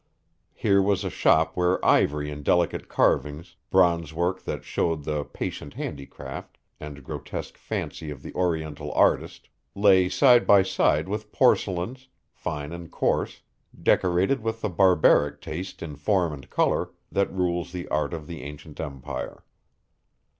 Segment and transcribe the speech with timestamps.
[0.55, 5.75] Here was a shop where ivory in delicate carvings, bronze work that showed the patient
[5.75, 12.73] handicraft and grotesque fancy of the oriental artist, lay side by side with porcelains, fine
[12.73, 13.41] and coarse,
[13.79, 18.41] decorated with the barbaric taste in form and color that rules the art of the
[18.41, 19.43] ancient empire.